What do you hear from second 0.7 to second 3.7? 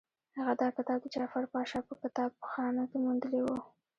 کتاب د جعفر پاشا په کتابخانه کې موندلی وو.